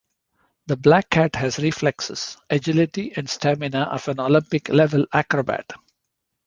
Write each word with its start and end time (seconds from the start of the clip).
The 0.65 0.77
Black 0.77 1.11
Cat 1.11 1.35
has 1.35 1.59
reflexes, 1.59 2.37
agility, 2.49 3.13
and 3.15 3.29
stamina 3.29 3.81
of 3.83 4.07
an 4.07 4.19
Olympic 4.19 4.67
level 4.69 5.05
acrobat. 5.13 5.73